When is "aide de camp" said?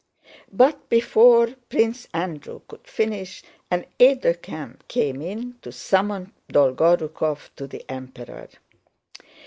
3.99-4.87